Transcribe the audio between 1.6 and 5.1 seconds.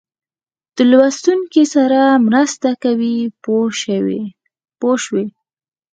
سره مرسته کوي پوه